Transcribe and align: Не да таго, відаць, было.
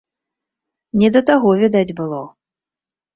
Не 1.01 1.09
да 1.17 1.21
таго, 1.31 1.49
відаць, 1.65 1.95
было. 1.99 2.21